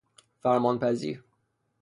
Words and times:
فرمان 0.39 0.79
پذیر 0.79 1.23